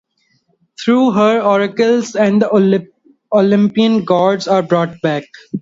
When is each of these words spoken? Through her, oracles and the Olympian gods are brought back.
Through 0.79 1.11
her, 1.11 1.41
oracles 1.41 2.15
and 2.15 2.41
the 2.41 2.89
Olympian 3.31 4.03
gods 4.03 4.47
are 4.47 4.63
brought 4.63 4.99
back. 5.03 5.25